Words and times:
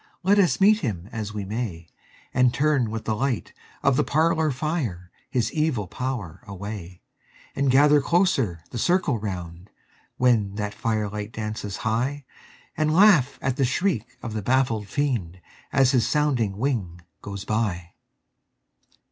Let 0.23 0.39
us 0.39 0.59
meet 0.59 0.79
him 0.79 1.07
as 1.11 1.31
we 1.31 1.45
may, 1.45 1.87
And 2.33 2.51
turn 2.55 2.89
with 2.89 3.05
the 3.05 3.15
light 3.15 3.53
of 3.83 3.97
the 3.97 4.03
parlor 4.03 4.49
fire 4.49 5.11
his 5.29 5.53
evil 5.53 5.85
power 5.85 6.41
away; 6.47 7.03
And 7.55 7.69
gather 7.69 8.01
closer 8.01 8.63
the 8.71 8.79
circle 8.79 9.19
round, 9.19 9.69
when 10.17 10.55
that 10.55 10.73
fire 10.73 11.07
light 11.07 11.31
dances 11.31 11.77
high, 11.85 12.25
And 12.75 12.91
laugh 12.91 13.37
at 13.43 13.57
the 13.57 13.63
shriek 13.63 14.17
of 14.23 14.33
the 14.33 14.41
baffled 14.41 14.87
Fiend 14.87 15.39
as 15.71 15.91
his 15.91 16.07
sounding 16.09 16.57
wing 16.57 17.01
goes 17.21 17.45
by! 17.45 17.91